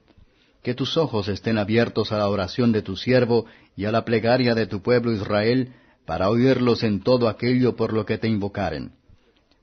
que 0.62 0.74
tus 0.74 0.96
ojos 0.96 1.28
estén 1.28 1.58
abiertos 1.58 2.12
a 2.12 2.18
la 2.18 2.28
oración 2.28 2.72
de 2.72 2.82
tu 2.82 2.96
siervo 2.96 3.46
y 3.76 3.84
a 3.84 3.92
la 3.92 4.04
plegaria 4.04 4.54
de 4.54 4.66
tu 4.66 4.82
pueblo 4.82 5.12
Israel, 5.12 5.72
para 6.06 6.28
oírlos 6.28 6.82
en 6.82 7.02
todo 7.02 7.28
aquello 7.28 7.76
por 7.76 7.92
lo 7.92 8.04
que 8.04 8.18
te 8.18 8.28
invocaren. 8.28 8.92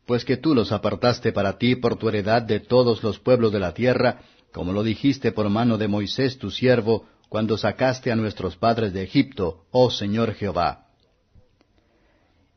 Pues 0.05 0.25
que 0.25 0.37
tú 0.37 0.55
los 0.55 0.71
apartaste 0.71 1.31
para 1.31 1.57
ti 1.57 1.75
por 1.75 1.97
tu 1.97 2.09
heredad 2.09 2.41
de 2.41 2.59
todos 2.59 3.03
los 3.03 3.19
pueblos 3.19 3.51
de 3.51 3.59
la 3.59 3.73
tierra, 3.73 4.21
como 4.51 4.73
lo 4.73 4.83
dijiste 4.83 5.31
por 5.31 5.49
mano 5.49 5.77
de 5.77 5.87
Moisés 5.87 6.37
tu 6.39 6.49
siervo, 6.49 7.05
cuando 7.29 7.57
sacaste 7.57 8.11
a 8.11 8.15
nuestros 8.15 8.55
padres 8.55 8.93
de 8.93 9.03
Egipto, 9.03 9.65
oh 9.71 9.91
Señor 9.91 10.33
Jehová. 10.33 10.87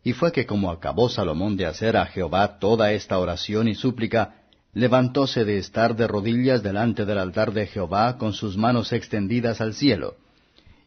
Y 0.02 0.14
fue 0.14 0.32
que 0.32 0.46
como 0.46 0.70
acabó 0.70 1.08
Salomón 1.08 1.56
de 1.56 1.66
hacer 1.66 1.96
a 1.96 2.06
Jehová 2.06 2.58
toda 2.58 2.92
esta 2.92 3.18
oración 3.18 3.68
y 3.68 3.74
súplica, 3.74 4.42
levantóse 4.72 5.44
de 5.44 5.58
estar 5.58 5.94
de 5.94 6.06
rodillas 6.06 6.62
delante 6.62 7.04
del 7.04 7.18
altar 7.18 7.52
de 7.52 7.66
Jehová 7.66 8.16
con 8.16 8.32
sus 8.32 8.56
manos 8.56 8.92
extendidas 8.92 9.60
al 9.60 9.74
cielo. 9.74 10.16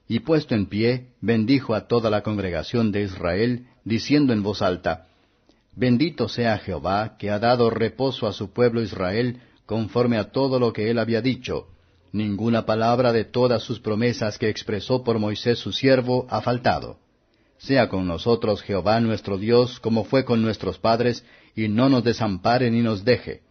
Y 0.08 0.20
puesto 0.20 0.54
en 0.56 0.68
pie, 0.68 1.08
bendijo 1.22 1.74
a 1.74 1.88
toda 1.88 2.10
la 2.10 2.22
congregación 2.22 2.92
de 2.92 3.04
Israel, 3.04 3.68
diciendo 3.84 4.34
en 4.34 4.44
voz 4.44 4.62
alta, 4.62 5.08
Bendito 5.76 6.30
sea 6.30 6.58
Jehová, 6.58 7.18
que 7.18 7.30
ha 7.32 7.40
dado 7.40 7.70
reposo 7.70 8.28
a 8.28 8.34
su 8.34 8.54
pueblo 8.54 8.82
Israel, 8.82 9.42
conforme 9.66 10.18
a 10.18 10.32
todo 10.32 10.60
lo 10.60 10.72
que 10.72 10.90
él 10.90 11.00
había 11.00 11.22
dicho. 11.22 11.68
Ninguna 12.12 12.66
palabra 12.66 13.12
de 13.12 13.26
todas 13.26 13.64
sus 13.64 13.80
promesas 13.80 14.38
que 14.38 14.48
expresó 14.48 15.04
por 15.04 15.20
Moisés 15.20 15.60
su 15.60 15.74
siervo 15.74 16.28
ha 16.30 16.42
faltado. 16.42 17.00
Sea 17.58 17.90
con 17.90 18.08
nosotros 18.08 18.62
Jehová 18.62 19.00
nuestro 19.02 19.38
Dios, 19.38 19.80
como 19.80 20.06
fue 20.06 20.24
con 20.24 20.42
nuestros 20.42 20.78
padres, 20.78 21.26
y 21.56 21.68
no 21.68 21.90
nos 21.90 22.04
desampare 22.04 22.72
ni 22.72 22.82
nos 22.82 23.04
deje 23.04 23.42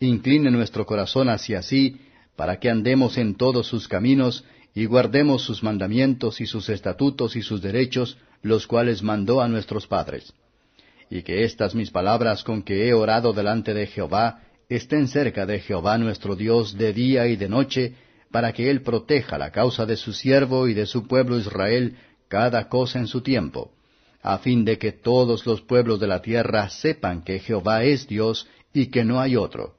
incline 0.00 0.50
nuestro 0.50 0.86
corazón 0.86 1.28
hacia 1.28 1.62
sí, 1.62 2.00
para 2.34 2.58
que 2.58 2.70
andemos 2.70 3.18
en 3.18 3.34
todos 3.34 3.66
sus 3.66 3.86
caminos, 3.86 4.44
y 4.74 4.86
guardemos 4.86 5.42
sus 5.42 5.62
mandamientos 5.62 6.40
y 6.40 6.46
sus 6.46 6.68
estatutos 6.68 7.36
y 7.36 7.42
sus 7.42 7.60
derechos, 7.60 8.18
los 8.42 8.66
cuales 8.66 9.02
mandó 9.02 9.40
a 9.40 9.48
nuestros 9.48 9.86
padres. 9.86 10.32
Y 11.10 11.22
que 11.22 11.44
estas 11.44 11.74
mis 11.74 11.90
palabras 11.90 12.44
con 12.44 12.62
que 12.62 12.88
he 12.88 12.94
orado 12.94 13.32
delante 13.32 13.74
de 13.74 13.86
Jehová 13.86 14.42
estén 14.68 15.08
cerca 15.08 15.46
de 15.46 15.58
Jehová 15.58 15.98
nuestro 15.98 16.36
Dios 16.36 16.78
de 16.78 16.92
día 16.92 17.26
y 17.26 17.36
de 17.36 17.48
noche, 17.48 17.94
para 18.30 18.52
que 18.52 18.70
Él 18.70 18.82
proteja 18.82 19.36
la 19.36 19.50
causa 19.50 19.86
de 19.86 19.96
su 19.96 20.12
siervo 20.12 20.68
y 20.68 20.74
de 20.74 20.86
su 20.86 21.08
pueblo 21.08 21.36
Israel 21.36 21.96
cada 22.28 22.68
cosa 22.68 23.00
en 23.00 23.08
su 23.08 23.22
tiempo, 23.22 23.72
a 24.22 24.38
fin 24.38 24.64
de 24.64 24.78
que 24.78 24.92
todos 24.92 25.44
los 25.46 25.62
pueblos 25.62 25.98
de 25.98 26.06
la 26.06 26.22
tierra 26.22 26.70
sepan 26.70 27.22
que 27.22 27.40
Jehová 27.40 27.82
es 27.82 28.06
Dios 28.06 28.46
y 28.72 28.86
que 28.86 29.04
no 29.04 29.20
hay 29.20 29.34
otro. 29.34 29.74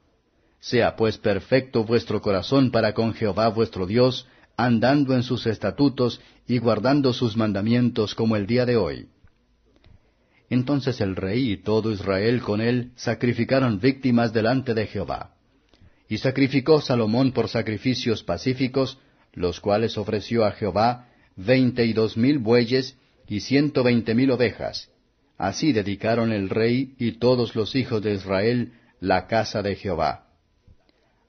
Sea 0.60 0.94
pues 0.94 1.16
perfecto 1.16 1.84
vuestro 1.84 2.20
corazón 2.20 2.70
para 2.70 2.92
con 2.92 3.14
Jehová 3.14 3.48
vuestro 3.48 3.86
Dios, 3.86 4.26
andando 4.56 5.14
en 5.14 5.22
sus 5.22 5.46
estatutos 5.46 6.20
y 6.46 6.58
guardando 6.58 7.12
sus 7.12 7.36
mandamientos 7.36 8.14
como 8.14 8.36
el 8.36 8.46
día 8.46 8.66
de 8.66 8.76
hoy. 8.76 9.08
Entonces 10.50 11.00
el 11.00 11.16
rey 11.16 11.52
y 11.52 11.56
todo 11.56 11.90
Israel 11.90 12.42
con 12.42 12.60
él 12.60 12.92
sacrificaron 12.96 13.80
víctimas 13.80 14.32
delante 14.32 14.74
de 14.74 14.86
Jehová. 14.86 15.34
Y 16.08 16.18
sacrificó 16.18 16.80
Salomón 16.80 17.32
por 17.32 17.48
sacrificios 17.48 18.22
pacíficos, 18.22 18.98
los 19.32 19.60
cuales 19.60 19.96
ofreció 19.96 20.44
a 20.44 20.52
Jehová 20.52 21.08
veinte 21.36 21.86
y 21.86 21.94
dos 21.94 22.18
mil 22.18 22.38
bueyes 22.38 22.98
y 23.26 23.40
ciento 23.40 23.82
veinte 23.82 24.14
mil 24.14 24.30
ovejas. 24.30 24.90
Así 25.38 25.72
dedicaron 25.72 26.32
el 26.32 26.50
rey 26.50 26.94
y 26.98 27.12
todos 27.12 27.56
los 27.56 27.74
hijos 27.74 28.02
de 28.02 28.14
Israel 28.14 28.74
la 29.00 29.26
casa 29.26 29.62
de 29.62 29.74
Jehová. 29.76 30.26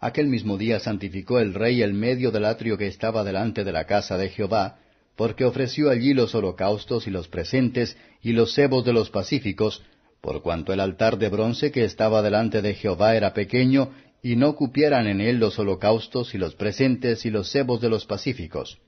Aquel 0.03 0.27
mismo 0.27 0.57
día 0.57 0.81
santificó 0.81 1.39
el 1.39 1.53
rey 1.53 1.81
el 1.81 1.93
medio 1.93 2.29
del 2.29 2.43
atrio 2.43 2.77
que 2.77 2.87
estaba 2.87 3.23
delante 3.23 3.63
de 3.63 3.71
la 3.71 3.85
casa 3.85 4.17
de 4.17 4.27
Jehová, 4.27 4.79
porque 5.15 5.45
ofreció 5.45 5.89
allí 5.89 6.13
los 6.13 6.35
holocaustos 6.35 7.07
y 7.07 7.09
los 7.09 7.29
presentes 7.29 7.95
y 8.21 8.33
los 8.33 8.53
cebos 8.53 8.83
de 8.83 8.91
los 8.91 9.09
pacíficos, 9.09 9.81
por 10.19 10.41
cuanto 10.41 10.73
el 10.73 10.81
altar 10.81 11.17
de 11.17 11.29
bronce 11.29 11.71
que 11.71 11.85
estaba 11.85 12.21
delante 12.21 12.61
de 12.61 12.73
Jehová 12.73 13.15
era 13.15 13.33
pequeño, 13.33 13.91
y 14.21 14.35
no 14.35 14.57
cupieran 14.57 15.07
en 15.07 15.21
él 15.21 15.37
los 15.37 15.57
holocaustos 15.57 16.35
y 16.35 16.37
los 16.37 16.53
presentes 16.55 17.25
y 17.25 17.29
los 17.29 17.49
cebos 17.49 17.79
de 17.79 17.87
los 17.87 18.05
pacíficos. 18.05 18.79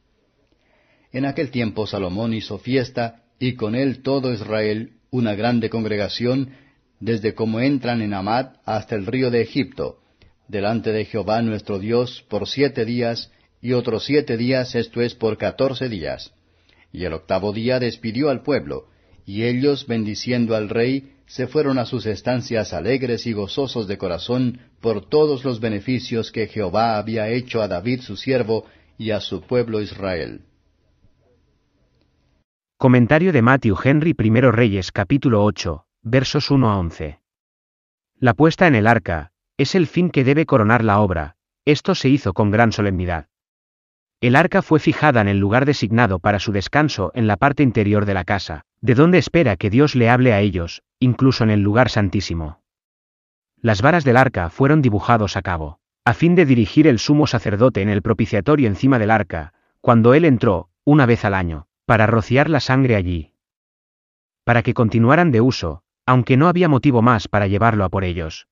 En 1.13 1.25
aquel 1.25 1.49
tiempo 1.49 1.87
Salomón 1.87 2.33
hizo 2.33 2.57
fiesta, 2.57 3.23
y 3.39 3.55
con 3.55 3.75
él 3.75 4.01
todo 4.01 4.33
Israel, 4.33 4.97
una 5.11 5.33
grande 5.33 5.69
congregación, 5.69 6.49
desde 6.99 7.33
como 7.33 7.61
entran 7.61 8.01
en 8.01 8.13
Amad 8.13 8.57
hasta 8.65 8.95
el 8.95 9.05
río 9.05 9.31
de 9.31 9.43
Egipto, 9.43 10.01
delante 10.47 10.91
de 10.91 11.05
Jehová 11.05 11.41
nuestro 11.41 11.79
Dios 11.79 12.25
por 12.29 12.47
siete 12.47 12.85
días, 12.85 13.31
y 13.61 13.73
otros 13.73 14.05
siete 14.05 14.37
días, 14.37 14.75
esto 14.75 15.01
es 15.01 15.15
por 15.15 15.37
catorce 15.37 15.89
días. 15.89 16.33
Y 16.91 17.05
el 17.05 17.13
octavo 17.13 17.51
día 17.51 17.79
despidió 17.79 18.29
al 18.29 18.43
pueblo, 18.43 18.87
y 19.25 19.43
ellos, 19.43 19.87
bendiciendo 19.87 20.55
al 20.55 20.69
rey, 20.69 21.11
se 21.25 21.47
fueron 21.47 21.79
a 21.79 21.85
sus 21.85 22.05
estancias 22.05 22.73
alegres 22.73 23.25
y 23.25 23.33
gozosos 23.33 23.87
de 23.87 23.97
corazón 23.97 24.59
por 24.79 25.09
todos 25.09 25.43
los 25.43 25.59
beneficios 25.59 26.31
que 26.31 26.47
Jehová 26.47 26.97
había 26.97 27.29
hecho 27.29 27.61
a 27.61 27.67
David 27.67 28.01
su 28.01 28.15
siervo 28.15 28.65
y 28.97 29.11
a 29.11 29.19
su 29.19 29.41
pueblo 29.41 29.81
Israel. 29.81 30.41
Comentario 32.77 33.33
de 33.33 33.41
Matthew 33.41 33.77
Henry 33.83 34.15
I 34.17 34.41
Reyes 34.51 34.91
capítulo 34.91 35.43
8, 35.43 35.85
versos 36.03 36.51
1 36.51 36.69
a 36.69 36.77
11. 36.77 37.19
La 38.19 38.33
puesta 38.33 38.67
en 38.67 38.75
el 38.75 38.85
arca, 38.85 39.31
es 39.57 39.75
el 39.75 39.87
fin 39.87 40.09
que 40.09 40.23
debe 40.23 40.45
coronar 40.45 40.83
la 40.83 40.99
obra, 40.99 41.37
esto 41.63 41.95
se 41.95 42.09
hizo 42.09 42.33
con 42.33 42.51
gran 42.51 42.71
solemnidad. 42.71 43.27
El 44.21 44.35
arca 44.35 44.61
fue 44.61 44.79
fijada 44.79 45.21
en 45.21 45.27
el 45.27 45.39
lugar 45.39 45.65
designado 45.65 46.19
para 46.19 46.39
su 46.39 46.51
descanso 46.51 47.11
en 47.15 47.27
la 47.27 47.37
parte 47.37 47.63
interior 47.63 48.05
de 48.05 48.13
la 48.13 48.23
casa, 48.23 48.65
de 48.81 48.95
donde 48.95 49.17
espera 49.17 49.55
que 49.55 49.69
Dios 49.69 49.95
le 49.95 50.09
hable 50.09 50.33
a 50.33 50.39
ellos, 50.41 50.83
incluso 50.99 51.43
en 51.43 51.49
el 51.49 51.61
lugar 51.61 51.89
santísimo. 51.89 52.61
Las 53.61 53.81
varas 53.81 54.03
del 54.03 54.17
arca 54.17 54.49
fueron 54.49 54.81
dibujados 54.81 55.37
a 55.37 55.41
cabo, 55.41 55.79
a 56.03 56.13
fin 56.13 56.35
de 56.35 56.45
dirigir 56.45 56.87
el 56.87 56.99
sumo 56.99 57.25
sacerdote 57.25 57.81
en 57.81 57.89
el 57.89 58.01
propiciatorio 58.01 58.67
encima 58.67 58.99
del 58.99 59.11
arca, 59.11 59.53
cuando 59.81 60.13
él 60.13 60.25
entró, 60.25 60.69
una 60.83 61.05
vez 61.05 61.25
al 61.25 61.33
año, 61.33 61.67
para 61.85 62.07
rociar 62.07 62.49
la 62.49 62.59
sangre 62.59 62.95
allí. 62.95 63.33
Para 64.43 64.63
que 64.63 64.73
continuaran 64.73 65.31
de 65.31 65.41
uso, 65.41 65.81
aunque 66.05 66.37
no 66.37 66.47
había 66.47 66.69
motivo 66.69 67.01
más 67.01 67.27
para 67.27 67.47
llevarlo 67.47 67.83
a 67.85 67.89
por 67.89 68.03
ellos. 68.03 68.47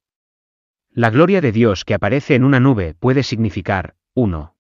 La 0.96 1.10
gloria 1.10 1.42
de 1.42 1.52
Dios 1.52 1.86
que 1.86 1.96
aparece 1.96 2.36
en 2.36 2.44
una 2.44 2.60
nube 2.60 2.94
puede 2.94 3.24
significar, 3.24 3.96
1. 4.14 4.56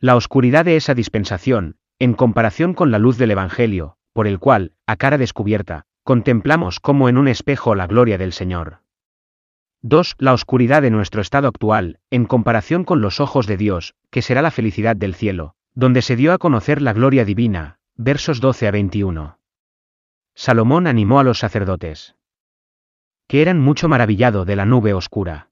La 0.00 0.16
oscuridad 0.16 0.64
de 0.64 0.74
esa 0.74 0.94
dispensación, 0.94 1.76
en 2.00 2.14
comparación 2.14 2.74
con 2.74 2.90
la 2.90 2.98
luz 2.98 3.18
del 3.18 3.30
Evangelio, 3.30 3.98
por 4.12 4.26
el 4.26 4.40
cual, 4.40 4.72
a 4.84 4.96
cara 4.96 5.16
descubierta, 5.16 5.84
contemplamos 6.02 6.80
como 6.80 7.08
en 7.08 7.16
un 7.16 7.28
espejo 7.28 7.76
la 7.76 7.86
gloria 7.86 8.18
del 8.18 8.32
Señor. 8.32 8.80
2. 9.82 10.16
La 10.18 10.32
oscuridad 10.32 10.82
de 10.82 10.90
nuestro 10.90 11.20
estado 11.20 11.46
actual, 11.46 12.00
en 12.10 12.24
comparación 12.24 12.82
con 12.82 13.00
los 13.00 13.20
ojos 13.20 13.46
de 13.46 13.56
Dios, 13.56 13.94
que 14.10 14.22
será 14.22 14.42
la 14.42 14.50
felicidad 14.50 14.96
del 14.96 15.14
cielo, 15.14 15.54
donde 15.72 16.02
se 16.02 16.16
dio 16.16 16.32
a 16.32 16.38
conocer 16.38 16.82
la 16.82 16.92
gloria 16.92 17.24
divina, 17.24 17.78
versos 17.94 18.40
12 18.40 18.66
a 18.66 18.70
21. 18.72 19.38
Salomón 20.34 20.88
animó 20.88 21.20
a 21.20 21.24
los 21.24 21.38
sacerdotes. 21.38 22.16
Que 23.28 23.42
eran 23.42 23.60
mucho 23.60 23.88
maravillado 23.88 24.44
de 24.46 24.56
la 24.56 24.64
nube 24.64 24.94
oscura. 24.94 25.50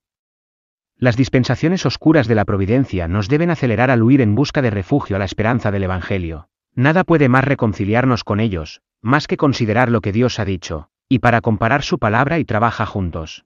Las 0.96 1.16
dispensaciones 1.16 1.84
oscuras 1.84 2.26
de 2.26 2.34
la 2.34 2.46
providencia 2.46 3.06
nos 3.06 3.28
deben 3.28 3.50
acelerar 3.50 3.90
al 3.90 4.02
huir 4.02 4.22
en 4.22 4.34
busca 4.34 4.62
de 4.62 4.70
refugio 4.70 5.16
a 5.16 5.18
la 5.18 5.26
esperanza 5.26 5.70
del 5.70 5.84
Evangelio. 5.84 6.48
Nada 6.74 7.04
puede 7.04 7.28
más 7.28 7.44
reconciliarnos 7.44 8.24
con 8.24 8.40
ellos, 8.40 8.80
más 9.02 9.26
que 9.26 9.36
considerar 9.36 9.90
lo 9.90 10.00
que 10.00 10.12
Dios 10.12 10.38
ha 10.40 10.46
dicho, 10.46 10.88
y 11.06 11.18
para 11.18 11.42
comparar 11.42 11.82
su 11.82 11.98
palabra 11.98 12.38
y 12.38 12.46
trabaja 12.46 12.86
juntos. 12.86 13.44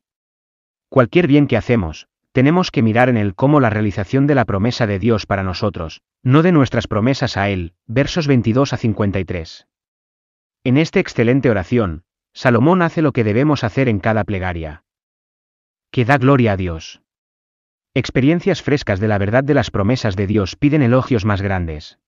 Cualquier 0.89 1.27
bien 1.27 1.49
que 1.49 1.57
hacemos, 1.57 2.07
tenemos 2.31 2.71
que 2.71 2.83
mirar 2.83 3.09
en 3.09 3.17
él 3.17 3.35
como 3.35 3.59
la 3.59 3.71
realización 3.71 4.29
de 4.29 4.37
la 4.37 4.45
promesa 4.45 4.87
de 4.87 5.01
Dios 5.01 5.27
para 5.27 5.43
nosotros, 5.43 6.03
no 6.23 6.43
de 6.43 6.53
nuestras 6.53 6.87
promesas 6.87 7.37
a 7.37 7.49
Él, 7.49 7.75
versos 7.87 8.29
22 8.29 8.73
a 8.73 8.77
53. 8.77 9.67
En 10.63 10.77
esta 10.77 11.01
excelente 11.01 11.51
oración, 11.51 12.05
Salomón 12.33 12.83
hace 12.83 13.03
lo 13.03 13.13
que 13.13 13.25
debemos 13.25 13.65
hacer 13.65 13.89
en 13.89 14.01
cada 14.01 14.25
plegaria. 14.25 14.85
Que 15.91 16.05
da 16.05 16.19
gloria 16.19 16.53
a 16.53 16.57
Dios. 16.57 17.03
Experiencias 17.95 18.63
frescas 18.63 19.01
de 19.01 19.09
la 19.09 19.19
verdad 19.19 19.43
de 19.43 19.55
las 19.55 19.71
promesas 19.71 20.15
de 20.15 20.27
Dios 20.29 20.55
piden 20.55 20.83
elogios 20.83 21.25
más 21.25 21.43
grandes. 21.43 21.99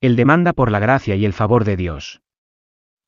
Él 0.00 0.16
demanda 0.16 0.52
por 0.52 0.70
la 0.70 0.78
gracia 0.78 1.16
y 1.16 1.24
el 1.24 1.34
favor 1.34 1.64
de 1.64 1.76
Dios. 1.76 2.22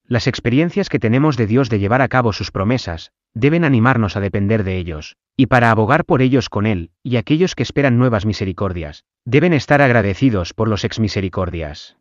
Las 0.05 0.27
experiencias 0.27 0.89
que 0.89 0.99
tenemos 0.99 1.37
de 1.37 1.47
Dios 1.47 1.71
de 1.71 1.79
llevar 1.79 2.03
a 2.03 2.09
cabo 2.09 2.33
sus 2.33 2.51
promesas, 2.51 3.13
deben 3.35 3.65
animarnos 3.65 4.17
a 4.17 4.21
depender 4.21 4.65
de 4.65 4.79
ellos, 4.79 5.17
y 5.37 5.47
para 5.47 5.71
abogar 5.71 6.05
por 6.05 6.23
ellos 6.23 6.49
con 6.49 6.67
Él, 6.67 6.91
y 7.03 7.17
aquellos 7.17 7.55
que 7.55 7.63
esperan 7.63 7.99
nuevas 7.99 8.27
misericordias, 8.27 9.05
deben 9.25 9.53
estar 9.53 9.83
agradecidos 9.83 10.55
por 10.55 10.69
los 10.69 10.85
ex 10.85 10.99
misericordias. 10.99 11.97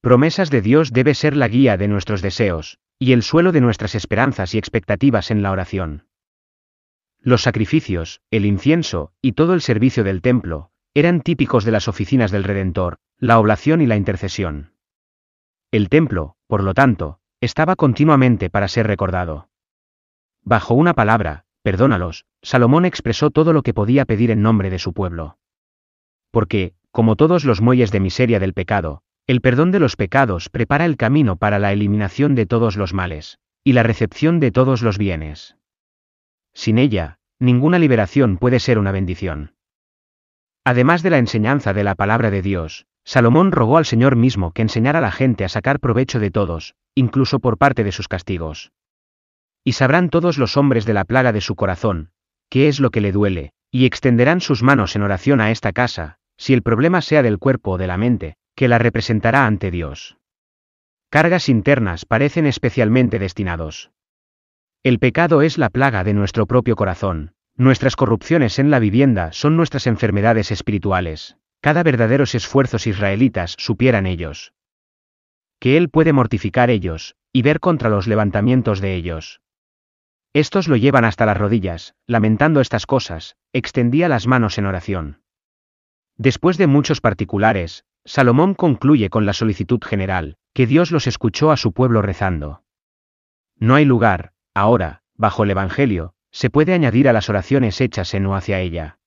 Promesas 0.00 0.50
de 0.50 0.62
Dios 0.62 0.92
debe 0.92 1.14
ser 1.14 1.36
la 1.36 1.48
guía 1.48 1.76
de 1.76 1.88
nuestros 1.88 2.22
deseos, 2.22 2.78
y 2.98 3.12
el 3.12 3.22
suelo 3.22 3.52
de 3.52 3.60
nuestras 3.60 3.94
esperanzas 3.94 4.54
y 4.54 4.58
expectativas 4.58 5.30
en 5.30 5.42
la 5.42 5.52
oración. 5.52 6.06
Los 7.20 7.42
sacrificios, 7.42 8.22
el 8.30 8.44
incienso, 8.44 9.12
y 9.22 9.32
todo 9.32 9.54
el 9.54 9.60
servicio 9.60 10.04
del 10.04 10.22
templo, 10.22 10.70
eran 10.94 11.20
típicos 11.20 11.64
de 11.64 11.72
las 11.72 11.88
oficinas 11.88 12.30
del 12.30 12.44
Redentor, 12.44 12.98
la 13.18 13.38
oblación 13.38 13.80
y 13.80 13.86
la 13.86 13.96
intercesión. 13.96 14.72
El 15.70 15.88
templo, 15.88 16.36
por 16.46 16.62
lo 16.62 16.74
tanto, 16.74 17.20
estaba 17.40 17.76
continuamente 17.76 18.50
para 18.50 18.68
ser 18.68 18.86
recordado. 18.86 19.48
Bajo 20.42 20.74
una 20.74 20.94
palabra, 20.94 21.44
perdónalos, 21.62 22.24
Salomón 22.42 22.84
expresó 22.84 23.30
todo 23.30 23.52
lo 23.52 23.62
que 23.62 23.74
podía 23.74 24.06
pedir 24.06 24.30
en 24.30 24.42
nombre 24.42 24.70
de 24.70 24.78
su 24.78 24.92
pueblo. 24.92 25.38
Porque, 26.30 26.74
como 26.90 27.16
todos 27.16 27.44
los 27.44 27.60
muelles 27.60 27.90
de 27.90 28.00
miseria 28.00 28.40
del 28.40 28.54
pecado, 28.54 29.02
el 29.28 29.42
perdón 29.42 29.70
de 29.72 29.78
los 29.78 29.94
pecados 29.94 30.48
prepara 30.48 30.86
el 30.86 30.96
camino 30.96 31.36
para 31.36 31.58
la 31.58 31.74
eliminación 31.74 32.34
de 32.34 32.46
todos 32.46 32.78
los 32.78 32.94
males, 32.94 33.38
y 33.62 33.74
la 33.74 33.82
recepción 33.82 34.40
de 34.40 34.50
todos 34.50 34.80
los 34.80 34.96
bienes. 34.96 35.54
Sin 36.54 36.78
ella, 36.78 37.18
ninguna 37.38 37.78
liberación 37.78 38.38
puede 38.38 38.58
ser 38.58 38.78
una 38.78 38.90
bendición. 38.90 39.54
Además 40.64 41.02
de 41.02 41.10
la 41.10 41.18
enseñanza 41.18 41.74
de 41.74 41.84
la 41.84 41.94
palabra 41.94 42.30
de 42.30 42.40
Dios, 42.40 42.86
Salomón 43.04 43.52
rogó 43.52 43.76
al 43.76 43.84
Señor 43.84 44.16
mismo 44.16 44.52
que 44.52 44.62
enseñara 44.62 45.00
a 45.00 45.02
la 45.02 45.12
gente 45.12 45.44
a 45.44 45.50
sacar 45.50 45.78
provecho 45.78 46.18
de 46.20 46.30
todos, 46.30 46.74
incluso 46.94 47.38
por 47.38 47.58
parte 47.58 47.84
de 47.84 47.92
sus 47.92 48.08
castigos. 48.08 48.72
Y 49.62 49.72
sabrán 49.72 50.08
todos 50.08 50.38
los 50.38 50.56
hombres 50.56 50.86
de 50.86 50.94
la 50.94 51.04
plaga 51.04 51.32
de 51.32 51.42
su 51.42 51.54
corazón, 51.54 52.12
qué 52.48 52.68
es 52.68 52.80
lo 52.80 52.88
que 52.88 53.02
le 53.02 53.12
duele, 53.12 53.52
y 53.70 53.84
extenderán 53.84 54.40
sus 54.40 54.62
manos 54.62 54.96
en 54.96 55.02
oración 55.02 55.42
a 55.42 55.50
esta 55.50 55.72
casa, 55.72 56.16
si 56.38 56.54
el 56.54 56.62
problema 56.62 57.02
sea 57.02 57.22
del 57.22 57.38
cuerpo 57.38 57.72
o 57.72 57.78
de 57.78 57.88
la 57.88 57.98
mente, 57.98 58.37
que 58.58 58.66
la 58.66 58.78
representará 58.78 59.46
ante 59.46 59.70
Dios. 59.70 60.18
Cargas 61.08 61.48
internas 61.48 62.04
parecen 62.04 62.44
especialmente 62.44 63.20
destinados. 63.20 63.92
El 64.82 64.98
pecado 64.98 65.42
es 65.42 65.58
la 65.58 65.70
plaga 65.70 66.02
de 66.02 66.12
nuestro 66.12 66.46
propio 66.46 66.74
corazón, 66.74 67.32
Nuestras 67.60 67.96
corrupciones 67.96 68.60
en 68.60 68.70
la 68.70 68.78
vivienda 68.78 69.32
son 69.32 69.56
nuestras 69.56 69.88
enfermedades 69.88 70.52
espirituales. 70.52 71.36
Cada 71.60 71.82
verdaderos 71.82 72.36
esfuerzos 72.36 72.86
israelitas 72.86 73.56
supieran 73.58 74.06
ellos. 74.06 74.52
Que 75.58 75.76
Él 75.76 75.88
puede 75.88 76.12
mortificar 76.12 76.70
ellos, 76.70 77.16
y 77.32 77.42
ver 77.42 77.58
contra 77.58 77.90
los 77.90 78.06
levantamientos 78.06 78.80
de 78.80 78.94
ellos. 78.94 79.40
Estos 80.32 80.68
lo 80.68 80.76
llevan 80.76 81.04
hasta 81.04 81.26
las 81.26 81.36
rodillas, 81.36 81.96
lamentando 82.06 82.60
estas 82.60 82.86
cosas, 82.86 83.34
extendía 83.52 84.08
las 84.08 84.28
manos 84.28 84.56
en 84.58 84.66
oración. 84.66 85.20
Después 86.16 86.58
de 86.58 86.68
muchos 86.68 87.00
particulares, 87.00 87.84
Salomón 88.08 88.54
concluye 88.54 89.10
con 89.10 89.26
la 89.26 89.34
solicitud 89.34 89.80
general, 89.84 90.38
que 90.54 90.66
Dios 90.66 90.92
los 90.92 91.06
escuchó 91.06 91.50
a 91.50 91.58
su 91.58 91.72
pueblo 91.72 92.00
rezando. 92.00 92.62
No 93.58 93.74
hay 93.74 93.84
lugar, 93.84 94.32
ahora, 94.54 95.02
bajo 95.14 95.44
el 95.44 95.50
Evangelio, 95.50 96.14
se 96.30 96.48
puede 96.48 96.72
añadir 96.72 97.06
a 97.10 97.12
las 97.12 97.28
oraciones 97.28 97.82
hechas 97.82 98.14
en 98.14 98.24
o 98.24 98.34
hacia 98.34 98.60
ella. 98.60 98.98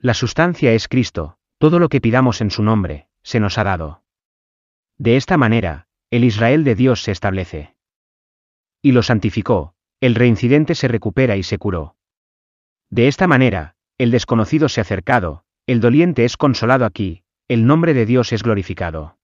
La 0.00 0.14
sustancia 0.14 0.72
es 0.72 0.88
Cristo, 0.88 1.38
todo 1.58 1.78
lo 1.78 1.88
que 1.88 2.00
pidamos 2.00 2.40
en 2.40 2.50
su 2.50 2.64
nombre, 2.64 3.06
se 3.22 3.38
nos 3.38 3.58
ha 3.58 3.64
dado. 3.64 4.02
De 4.98 5.16
esta 5.16 5.36
manera, 5.36 5.86
el 6.10 6.24
Israel 6.24 6.64
de 6.64 6.74
Dios 6.74 7.04
se 7.04 7.12
establece. 7.12 7.76
Y 8.82 8.90
lo 8.90 9.04
santificó, 9.04 9.74
el 10.00 10.16
reincidente 10.16 10.74
se 10.74 10.88
recupera 10.88 11.36
y 11.36 11.44
se 11.44 11.58
curó. 11.58 11.94
De 12.88 13.06
esta 13.06 13.28
manera, 13.28 13.76
el 13.98 14.10
desconocido 14.10 14.68
se 14.68 14.80
ha 14.80 14.82
acercado, 14.82 15.44
el 15.68 15.80
doliente 15.80 16.24
es 16.24 16.36
consolado 16.36 16.84
aquí, 16.84 17.22
el 17.50 17.66
nombre 17.66 17.94
de 17.94 18.06
Dios 18.06 18.32
es 18.32 18.44
glorificado. 18.44 19.18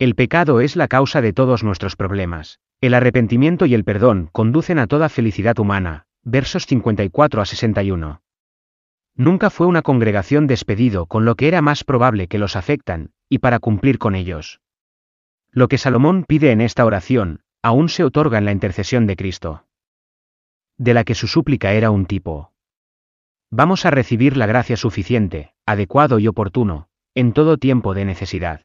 El 0.00 0.16
pecado 0.16 0.60
es 0.60 0.74
la 0.74 0.88
causa 0.88 1.20
de 1.20 1.32
todos 1.32 1.62
nuestros 1.62 1.94
problemas, 1.94 2.58
el 2.80 2.94
arrepentimiento 2.94 3.64
y 3.64 3.74
el 3.74 3.84
perdón 3.84 4.28
conducen 4.32 4.80
a 4.80 4.88
toda 4.88 5.08
felicidad 5.08 5.56
humana, 5.60 6.06
versos 6.24 6.66
54 6.66 7.40
a 7.40 7.46
61. 7.46 8.22
Nunca 9.14 9.50
fue 9.50 9.68
una 9.68 9.82
congregación 9.82 10.48
despedido 10.48 11.06
con 11.06 11.24
lo 11.24 11.36
que 11.36 11.46
era 11.46 11.62
más 11.62 11.84
probable 11.84 12.26
que 12.26 12.38
los 12.38 12.56
afectan, 12.56 13.12
y 13.28 13.38
para 13.38 13.60
cumplir 13.60 13.98
con 13.98 14.16
ellos. 14.16 14.60
Lo 15.52 15.68
que 15.68 15.78
Salomón 15.78 16.24
pide 16.26 16.50
en 16.50 16.60
esta 16.60 16.84
oración, 16.84 17.42
aún 17.62 17.88
se 17.88 18.02
otorga 18.02 18.38
en 18.38 18.46
la 18.46 18.52
intercesión 18.52 19.06
de 19.06 19.14
Cristo. 19.14 19.64
De 20.76 20.92
la 20.92 21.04
que 21.04 21.14
su 21.14 21.28
súplica 21.28 21.72
era 21.72 21.92
un 21.92 22.06
tipo. 22.06 22.52
Vamos 23.48 23.86
a 23.86 23.92
recibir 23.92 24.36
la 24.36 24.46
gracia 24.46 24.76
suficiente, 24.76 25.54
adecuado 25.66 26.18
y 26.18 26.26
oportuno, 26.26 26.87
en 27.14 27.32
todo 27.32 27.58
tiempo 27.58 27.94
de 27.94 28.04
necesidad. 28.04 28.62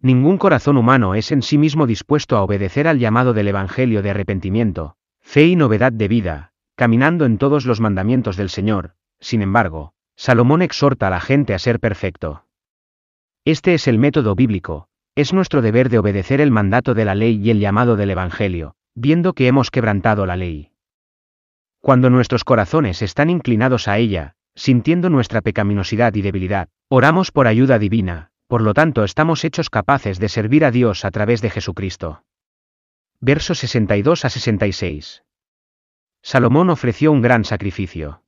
Ningún 0.00 0.38
corazón 0.38 0.76
humano 0.76 1.14
es 1.14 1.32
en 1.32 1.42
sí 1.42 1.56
mismo 1.56 1.86
dispuesto 1.86 2.36
a 2.36 2.42
obedecer 2.42 2.86
al 2.88 2.98
llamado 2.98 3.32
del 3.32 3.48
Evangelio 3.48 4.02
de 4.02 4.10
arrepentimiento, 4.10 4.96
fe 5.20 5.46
y 5.46 5.56
novedad 5.56 5.92
de 5.92 6.08
vida, 6.08 6.52
caminando 6.76 7.24
en 7.24 7.38
todos 7.38 7.64
los 7.64 7.80
mandamientos 7.80 8.36
del 8.36 8.50
Señor, 8.50 8.94
sin 9.20 9.40
embargo, 9.40 9.94
Salomón 10.16 10.62
exhorta 10.62 11.06
a 11.06 11.10
la 11.10 11.20
gente 11.20 11.54
a 11.54 11.58
ser 11.58 11.80
perfecto. 11.80 12.44
Este 13.44 13.74
es 13.74 13.88
el 13.88 13.98
método 13.98 14.34
bíblico, 14.34 14.88
es 15.14 15.32
nuestro 15.32 15.62
deber 15.62 15.88
de 15.88 15.98
obedecer 15.98 16.40
el 16.40 16.50
mandato 16.50 16.94
de 16.94 17.04
la 17.04 17.14
ley 17.14 17.40
y 17.42 17.50
el 17.50 17.60
llamado 17.60 17.96
del 17.96 18.10
Evangelio, 18.10 18.74
viendo 18.94 19.32
que 19.32 19.46
hemos 19.46 19.70
quebrantado 19.70 20.26
la 20.26 20.36
ley. 20.36 20.72
Cuando 21.80 22.10
nuestros 22.10 22.44
corazones 22.44 23.02
están 23.02 23.30
inclinados 23.30 23.88
a 23.88 23.98
ella, 23.98 24.34
sintiendo 24.54 25.10
nuestra 25.10 25.40
pecaminosidad 25.40 26.14
y 26.14 26.22
debilidad, 26.22 26.68
oramos 26.94 27.32
por 27.32 27.48
ayuda 27.48 27.80
divina, 27.80 28.30
por 28.46 28.62
lo 28.62 28.72
tanto 28.72 29.02
estamos 29.02 29.44
hechos 29.44 29.68
capaces 29.68 30.20
de 30.20 30.28
servir 30.28 30.64
a 30.64 30.70
Dios 30.70 31.04
a 31.04 31.10
través 31.10 31.42
de 31.42 31.50
Jesucristo. 31.50 32.22
Versos 33.18 33.58
62 33.58 34.24
a 34.24 34.30
66. 34.30 35.24
Salomón 36.22 36.70
ofreció 36.70 37.10
un 37.10 37.20
gran 37.20 37.44
sacrificio. 37.44 38.22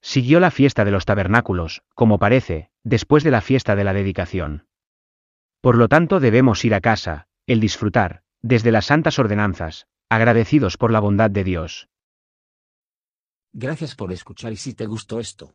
Siguió 0.00 0.40
la 0.40 0.50
fiesta 0.50 0.86
de 0.86 0.90
los 0.90 1.04
tabernáculos, 1.04 1.82
como 1.94 2.18
parece, 2.18 2.70
después 2.82 3.24
de 3.24 3.30
la 3.30 3.42
fiesta 3.42 3.76
de 3.76 3.84
la 3.84 3.92
dedicación. 3.92 4.66
Por 5.60 5.76
lo 5.76 5.88
tanto 5.88 6.18
debemos 6.18 6.64
ir 6.64 6.74
a 6.74 6.80
casa, 6.80 7.28
el 7.46 7.60
disfrutar, 7.60 8.22
desde 8.40 8.72
las 8.72 8.86
santas 8.86 9.18
ordenanzas, 9.18 9.86
agradecidos 10.08 10.78
por 10.78 10.92
la 10.92 11.00
bondad 11.00 11.30
de 11.30 11.44
Dios. 11.44 11.90
Gracias 13.52 13.94
por 13.94 14.12
escuchar 14.12 14.54
y 14.54 14.56
si 14.56 14.72
te 14.72 14.86
gustó 14.86 15.20
esto, 15.20 15.54